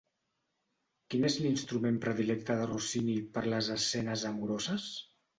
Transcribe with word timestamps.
Quin 1.13 1.25
és 1.27 1.35
l'instrument 1.41 1.99
predilecte 2.05 2.55
de 2.61 2.65
Rossini 2.71 3.17
per 3.35 3.43
les 3.55 3.69
escenes 3.75 4.23
amoroses? 4.31 4.89